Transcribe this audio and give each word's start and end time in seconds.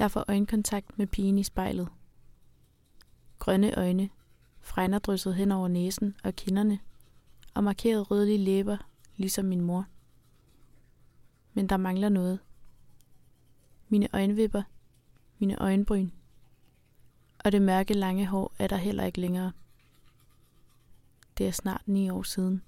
Jeg 0.00 0.10
får 0.10 0.24
øjenkontakt 0.28 0.98
med 0.98 1.06
pigen 1.06 1.38
i 1.38 1.42
spejlet. 1.42 1.88
Grønne 3.38 3.78
øjne, 3.78 4.10
fregner 4.60 4.98
drysset 4.98 5.34
hen 5.34 5.52
over 5.52 5.68
næsen 5.68 6.16
og 6.24 6.36
kinderne, 6.36 6.78
og 7.54 7.64
markeret 7.64 8.10
rødlige 8.10 8.38
læber, 8.38 8.76
ligesom 9.16 9.44
min 9.44 9.60
mor. 9.60 9.86
Men 11.54 11.68
der 11.68 11.76
mangler 11.76 12.08
noget. 12.08 12.38
Mine 13.88 14.08
øjenvipper, 14.12 14.62
mine 15.38 15.62
øjenbryn, 15.62 16.10
og 17.44 17.52
det 17.52 17.62
mørke 17.62 17.94
lange 17.94 18.26
hår 18.26 18.52
er 18.58 18.66
der 18.66 18.76
heller 18.76 19.04
ikke 19.04 19.20
længere. 19.20 19.52
Det 21.38 21.48
er 21.48 21.52
snart 21.52 21.82
ni 21.86 22.10
år 22.10 22.22
siden. 22.22 22.62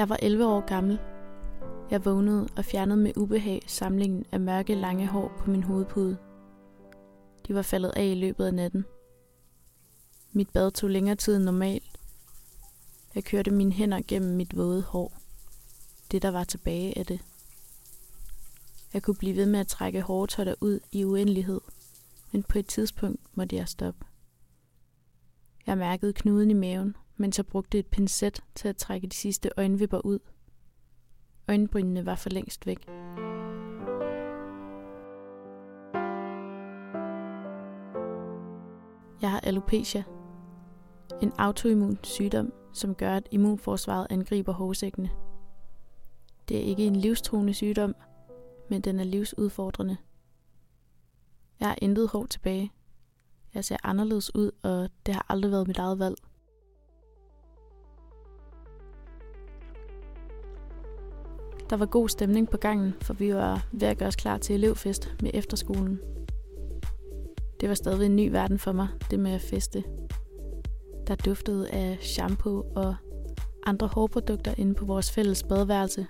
Jeg 0.00 0.08
var 0.08 0.18
11 0.22 0.46
år 0.46 0.60
gammel. 0.66 0.98
Jeg 1.90 2.04
vågnede 2.04 2.48
og 2.56 2.64
fjernede 2.64 2.96
med 2.96 3.16
ubehag 3.16 3.62
samlingen 3.66 4.24
af 4.32 4.40
mørke 4.40 4.74
lange 4.74 5.06
hår 5.06 5.32
på 5.38 5.50
min 5.50 5.62
hovedpude. 5.62 6.16
De 7.48 7.54
var 7.54 7.62
faldet 7.62 7.92
af 7.96 8.04
i 8.04 8.14
løbet 8.14 8.46
af 8.46 8.54
natten. 8.54 8.84
Mit 10.32 10.50
bad 10.50 10.70
tog 10.70 10.90
længere 10.90 11.14
tid 11.14 11.36
end 11.36 11.44
normalt. 11.44 12.00
Jeg 13.14 13.24
kørte 13.24 13.50
mine 13.50 13.72
hænder 13.72 14.00
gennem 14.08 14.36
mit 14.36 14.56
våde 14.56 14.82
hår. 14.82 15.12
Det, 16.10 16.22
der 16.22 16.30
var 16.30 16.44
tilbage 16.44 16.98
af 16.98 17.06
det. 17.06 17.20
Jeg 18.92 19.02
kunne 19.02 19.16
blive 19.16 19.36
ved 19.36 19.46
med 19.46 19.60
at 19.60 19.68
trække 19.68 20.02
hårtotter 20.02 20.54
ud 20.60 20.80
i 20.92 21.04
uendelighed, 21.04 21.60
men 22.32 22.42
på 22.42 22.58
et 22.58 22.66
tidspunkt 22.66 23.20
måtte 23.34 23.56
jeg 23.56 23.68
stoppe. 23.68 24.06
Jeg 25.66 25.78
mærkede 25.78 26.12
knuden 26.12 26.50
i 26.50 26.54
maven, 26.54 26.96
mens 27.20 27.38
jeg 27.38 27.46
brugte 27.46 27.78
et 27.78 27.86
pincet 27.86 28.44
til 28.54 28.68
at 28.68 28.76
trække 28.76 29.06
de 29.06 29.14
sidste 29.14 29.50
øjenvipper 29.56 29.98
ud. 29.98 30.18
Øjenbrynene 31.48 32.06
var 32.06 32.14
for 32.14 32.30
længst 32.30 32.66
væk. 32.66 32.86
Jeg 39.22 39.30
har 39.30 39.40
alopecia. 39.40 40.04
En 41.22 41.32
autoimmun 41.38 41.98
sygdom, 42.02 42.52
som 42.72 42.94
gør, 42.94 43.16
at 43.16 43.28
immunforsvaret 43.30 44.06
angriber 44.10 44.52
hårsækkene. 44.52 45.10
Det 46.48 46.56
er 46.56 46.62
ikke 46.62 46.86
en 46.86 46.96
livstruende 46.96 47.54
sygdom, 47.54 47.94
men 48.70 48.80
den 48.80 49.00
er 49.00 49.04
livsudfordrende. 49.04 49.96
Jeg 51.60 51.68
har 51.68 51.78
intet 51.82 52.08
hår 52.08 52.26
tilbage. 52.26 52.72
Jeg 53.54 53.64
ser 53.64 53.76
anderledes 53.82 54.34
ud, 54.34 54.50
og 54.62 54.90
det 55.06 55.14
har 55.14 55.26
aldrig 55.28 55.52
været 55.52 55.66
mit 55.66 55.78
eget 55.78 55.98
valg. 55.98 56.16
Der 61.70 61.76
var 61.76 61.86
god 61.86 62.08
stemning 62.08 62.50
på 62.50 62.56
gangen, 62.56 62.94
for 63.02 63.14
vi 63.14 63.34
var 63.34 63.66
ved 63.72 63.88
at 63.88 63.98
gøre 63.98 64.08
os 64.08 64.16
klar 64.16 64.38
til 64.38 64.54
elevfest 64.54 65.14
med 65.22 65.30
efterskolen. 65.34 66.00
Det 67.60 67.68
var 67.68 67.74
stadig 67.74 68.06
en 68.06 68.16
ny 68.16 68.30
verden 68.30 68.58
for 68.58 68.72
mig, 68.72 68.88
det 69.10 69.20
med 69.20 69.32
at 69.32 69.40
feste. 69.40 69.84
Der 71.06 71.14
duftede 71.14 71.70
af 71.70 71.98
shampoo 72.00 72.64
og 72.76 72.94
andre 73.66 73.86
hårprodukter 73.86 74.54
inde 74.56 74.74
på 74.74 74.84
vores 74.84 75.12
fælles 75.12 75.42
badeværelse. 75.42 76.06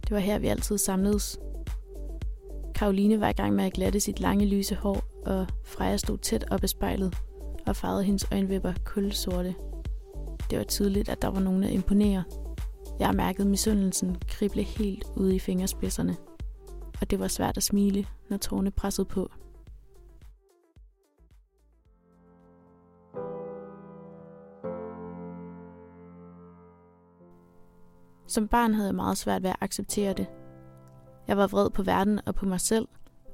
Det 0.00 0.10
var 0.10 0.18
her, 0.18 0.38
vi 0.38 0.46
altid 0.46 0.78
samledes. 0.78 1.38
Karoline 2.74 3.20
var 3.20 3.28
i 3.28 3.32
gang 3.32 3.54
med 3.54 3.64
at 3.64 3.72
glatte 3.72 4.00
sit 4.00 4.20
lange 4.20 4.46
lyse 4.46 4.74
hår, 4.74 5.04
og 5.26 5.46
Freja 5.64 5.96
stod 5.96 6.18
tæt 6.18 6.44
op 6.50 6.62
ad 6.62 6.68
spejlet 6.68 7.16
og 7.66 7.76
farvede 7.76 8.04
hendes 8.04 8.26
øjenvipper 8.32 8.72
kulsorte. 8.84 9.54
Det 10.50 10.58
var 10.58 10.64
tydeligt, 10.64 11.08
at 11.08 11.22
der 11.22 11.28
var 11.28 11.40
nogen 11.40 11.64
at 11.64 11.70
imponere. 11.70 12.24
Jeg 12.98 13.08
har 13.08 13.12
mærket 13.12 13.46
misundelsen 13.46 14.16
krible 14.28 14.62
helt 14.62 15.06
ude 15.16 15.36
i 15.36 15.38
fingerspidserne, 15.38 16.16
og 17.00 17.10
det 17.10 17.18
var 17.18 17.28
svært 17.28 17.56
at 17.56 17.62
smile, 17.62 18.06
når 18.30 18.36
tårne 18.36 18.70
pressede 18.70 19.06
på. 19.06 19.30
Som 28.26 28.48
barn 28.48 28.74
havde 28.74 28.88
jeg 28.88 28.94
meget 28.94 29.18
svært 29.18 29.42
ved 29.42 29.50
at 29.50 29.56
acceptere 29.60 30.12
det. 30.12 30.26
Jeg 31.28 31.36
var 31.36 31.46
vred 31.46 31.70
på 31.70 31.82
verden 31.82 32.20
og 32.26 32.34
på 32.34 32.46
mig 32.46 32.60
selv, 32.60 32.88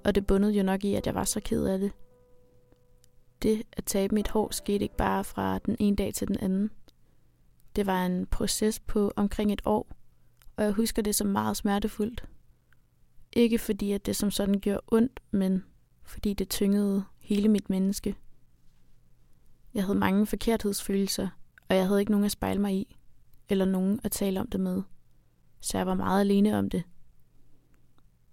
og 0.04 0.14
det 0.14 0.26
bundede 0.26 0.52
jo 0.52 0.62
nok 0.62 0.84
i, 0.84 0.94
at 0.94 1.06
jeg 1.06 1.14
var 1.14 1.24
så 1.24 1.40
ked 1.40 1.66
af 1.66 1.78
det. 1.78 1.92
Det 3.42 3.62
at 3.72 3.84
tabe 3.84 4.14
mit 4.14 4.28
hår 4.28 4.48
skete 4.52 4.82
ikke 4.82 4.96
bare 4.96 5.24
fra 5.24 5.58
den 5.58 5.76
ene 5.78 5.96
dag 5.96 6.14
til 6.14 6.28
den 6.28 6.36
anden. 6.40 6.70
Det 7.76 7.86
var 7.86 8.06
en 8.06 8.26
proces 8.26 8.80
på 8.80 9.12
omkring 9.16 9.52
et 9.52 9.62
år, 9.64 9.90
og 10.56 10.64
jeg 10.64 10.72
husker 10.72 11.02
det 11.02 11.14
som 11.14 11.26
meget 11.26 11.56
smertefuldt. 11.56 12.24
Ikke 13.32 13.58
fordi, 13.58 13.92
at 13.92 14.06
det 14.06 14.16
som 14.16 14.30
sådan 14.30 14.60
gjorde 14.60 14.80
ondt, 14.86 15.20
men 15.30 15.64
fordi 16.02 16.34
det 16.34 16.48
tyngede 16.48 17.04
hele 17.18 17.48
mit 17.48 17.70
menneske. 17.70 18.16
Jeg 19.74 19.84
havde 19.84 19.98
mange 19.98 20.26
forkerthedsfølelser, 20.26 21.28
og 21.68 21.76
jeg 21.76 21.86
havde 21.86 22.00
ikke 22.00 22.12
nogen 22.12 22.24
at 22.24 22.32
spejle 22.32 22.60
mig 22.60 22.74
i, 22.74 22.96
eller 23.48 23.64
nogen 23.64 24.00
at 24.04 24.12
tale 24.12 24.40
om 24.40 24.48
det 24.50 24.60
med. 24.60 24.82
Så 25.60 25.78
jeg 25.78 25.86
var 25.86 25.94
meget 25.94 26.20
alene 26.20 26.58
om 26.58 26.70
det. 26.70 26.82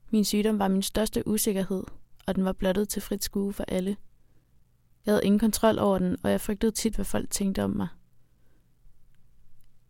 Min 0.10 0.26
sygdom 0.26 0.60
var 0.60 0.68
min 0.68 0.82
største 0.82 1.28
usikkerhed, 1.28 1.84
og 2.28 2.36
den 2.36 2.46
var 2.46 2.54
blottet 2.54 2.90
til 2.90 3.02
frit 3.02 3.24
skue 3.24 3.54
for 3.54 3.64
alle. 3.68 3.98
Jeg 5.06 5.12
havde 5.12 5.26
ingen 5.26 5.40
kontrol 5.40 5.80
over 5.80 6.00
den, 6.00 6.18
og 6.24 6.32
jeg 6.32 6.42
frygtede 6.42 6.72
tit, 6.72 6.96
hvad 6.96 7.06
folk 7.06 7.30
tænkte 7.30 7.64
om 7.64 7.70
mig. 7.70 7.88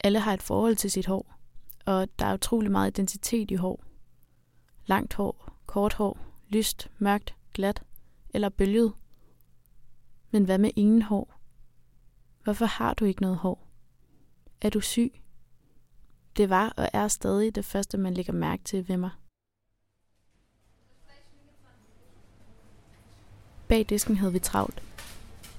Alle 0.07 0.19
har 0.19 0.33
et 0.33 0.41
forhold 0.41 0.75
til 0.75 0.91
sit 0.91 1.05
hår, 1.05 1.35
og 1.85 2.07
der 2.19 2.25
er 2.25 2.33
utrolig 2.33 2.71
meget 2.71 2.91
identitet 2.91 3.51
i 3.51 3.55
hår. 3.55 3.83
Langt 4.85 5.13
hår, 5.13 5.53
kort 5.65 5.93
hår, 5.93 6.19
lyst, 6.49 6.91
mørkt, 6.99 7.35
glat 7.53 7.83
eller 8.29 8.49
bølget. 8.49 8.93
Men 10.31 10.43
hvad 10.43 10.57
med 10.57 10.71
ingen 10.75 11.01
hår? 11.01 11.39
Hvorfor 12.43 12.65
har 12.65 12.93
du 12.93 13.05
ikke 13.05 13.21
noget 13.21 13.37
hår? 13.37 13.67
Er 14.61 14.69
du 14.69 14.81
syg? 14.81 15.21
Det 16.37 16.49
var 16.49 16.73
og 16.77 16.89
er 16.93 17.07
stadig 17.07 17.55
det 17.55 17.65
første, 17.65 17.97
man 17.97 18.13
lægger 18.13 18.33
mærke 18.33 18.63
til 18.63 18.87
ved 18.87 18.97
mig. 18.97 19.11
Bag 23.67 23.85
disken 23.89 24.17
havde 24.17 24.33
vi 24.33 24.39
travlt. 24.39 24.83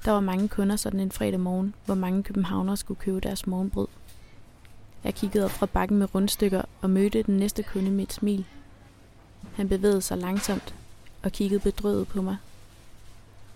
Der 0.04 0.10
var 0.10 0.20
mange 0.20 0.48
kunder 0.48 0.76
sådan 0.76 1.00
en 1.00 1.12
fredag 1.12 1.40
morgen, 1.40 1.74
hvor 1.86 1.94
mange 1.94 2.22
københavnere 2.22 2.76
skulle 2.76 3.00
købe 3.00 3.20
deres 3.20 3.46
morgenbrød. 3.46 3.88
Jeg 5.04 5.14
kiggede 5.14 5.44
op 5.44 5.50
fra 5.50 5.66
bakken 5.66 5.98
med 5.98 6.14
rundstykker 6.14 6.62
og 6.80 6.90
mødte 6.90 7.22
den 7.22 7.36
næste 7.36 7.62
kunde 7.62 7.90
med 7.90 8.02
et 8.04 8.12
smil. 8.12 8.46
Han 9.54 9.68
bevægede 9.68 10.02
sig 10.02 10.18
langsomt 10.18 10.74
og 11.22 11.32
kiggede 11.32 11.60
bedrøvet 11.60 12.08
på 12.08 12.22
mig. 12.22 12.36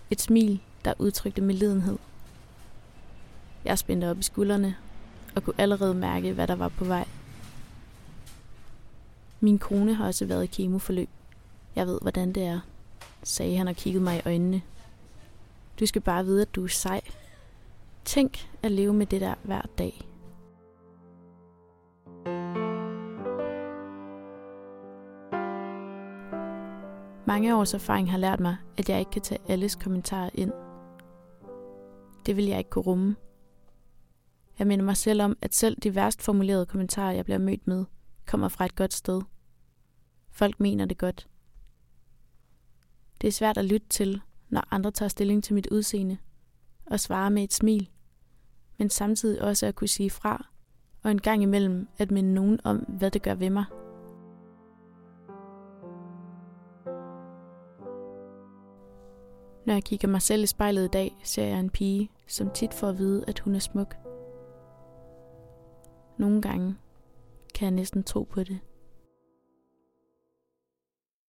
Et 0.09 0.21
smil, 0.21 0.61
der 0.85 0.93
udtrykte 0.99 1.41
medlidenhed. 1.41 1.97
Jeg 3.65 3.79
spændte 3.79 4.09
op 4.09 4.19
i 4.19 4.23
skuldrene 4.23 4.75
og 5.35 5.43
kunne 5.43 5.55
allerede 5.57 5.93
mærke, 5.93 6.33
hvad 6.33 6.47
der 6.47 6.55
var 6.55 6.67
på 6.67 6.85
vej. 6.85 7.07
Min 9.39 9.59
kone 9.59 9.93
har 9.93 10.05
også 10.05 10.25
været 10.25 10.43
i 10.43 10.47
kemoforløb. 10.47 11.09
Jeg 11.75 11.87
ved, 11.87 11.99
hvordan 12.01 12.33
det 12.33 12.43
er, 12.43 12.59
sagde 13.23 13.57
han 13.57 13.67
og 13.67 13.75
kiggede 13.75 14.03
mig 14.03 14.17
i 14.17 14.21
øjnene. 14.25 14.61
Du 15.79 15.85
skal 15.85 16.01
bare 16.01 16.25
vide, 16.25 16.41
at 16.41 16.55
du 16.55 16.63
er 16.63 16.67
sej. 16.67 17.01
Tænk 18.05 18.49
at 18.61 18.71
leve 18.71 18.93
med 18.93 19.05
det 19.05 19.21
der 19.21 19.33
hver 19.43 19.61
dag. 19.77 20.12
Mange 27.33 27.55
års 27.55 27.73
erfaring 27.73 28.11
har 28.11 28.17
lært 28.17 28.39
mig, 28.39 28.57
at 28.77 28.89
jeg 28.89 28.99
ikke 28.99 29.11
kan 29.11 29.21
tage 29.21 29.41
alles 29.47 29.75
kommentarer 29.75 30.29
ind. 30.33 30.51
Det 32.25 32.37
vil 32.37 32.45
jeg 32.45 32.57
ikke 32.57 32.69
kunne 32.69 32.83
rumme. 32.83 33.15
Jeg 34.59 34.67
minder 34.67 34.85
mig 34.85 34.97
selv 34.97 35.21
om, 35.21 35.37
at 35.41 35.55
selv 35.55 35.77
de 35.83 35.95
værst 35.95 36.21
formulerede 36.21 36.65
kommentarer, 36.65 37.11
jeg 37.11 37.25
bliver 37.25 37.37
mødt 37.37 37.67
med, 37.67 37.85
kommer 38.25 38.47
fra 38.47 38.65
et 38.65 38.75
godt 38.75 38.93
sted. 38.93 39.21
Folk 40.31 40.59
mener 40.59 40.85
det 40.85 40.97
godt. 40.97 41.27
Det 43.21 43.27
er 43.27 43.31
svært 43.31 43.57
at 43.57 43.65
lytte 43.65 43.87
til, 43.89 44.21
når 44.49 44.67
andre 44.71 44.91
tager 44.91 45.09
stilling 45.09 45.43
til 45.43 45.53
mit 45.53 45.67
udseende, 45.71 46.17
og 46.85 46.99
svare 46.99 47.31
med 47.31 47.43
et 47.43 47.53
smil, 47.53 47.89
men 48.77 48.89
samtidig 48.89 49.41
også 49.41 49.65
at 49.65 49.75
kunne 49.75 49.87
sige 49.87 50.09
fra, 50.09 50.47
og 51.03 51.11
en 51.11 51.21
gang 51.21 51.43
imellem 51.43 51.87
at 51.97 52.11
minde 52.11 52.33
nogen 52.33 52.59
om, 52.63 52.77
hvad 52.77 53.11
det 53.11 53.21
gør 53.21 53.35
ved 53.35 53.49
mig. 53.49 53.65
Når 59.73 59.77
jeg 59.77 59.83
kigger 59.83 60.07
mig 60.07 60.21
selv 60.21 60.43
i 60.43 60.47
spejlet 60.47 60.85
i 60.85 60.87
dag, 60.87 61.15
ser 61.23 61.43
jeg 61.43 61.59
en 61.59 61.69
pige, 61.69 62.09
som 62.27 62.49
tit 62.49 62.73
får 62.73 62.89
at 62.89 62.97
vide, 62.97 63.23
at 63.27 63.39
hun 63.39 63.55
er 63.55 63.59
smuk. 63.59 63.95
Nogle 66.17 66.41
gange 66.41 66.75
kan 67.55 67.65
jeg 67.65 67.71
næsten 67.71 68.03
tro 68.03 68.23
på 68.23 68.43
det. 68.43 68.59